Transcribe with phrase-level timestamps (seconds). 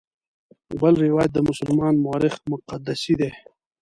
[0.79, 3.29] بل روایت د مسلمان مورخ مقدسي دی.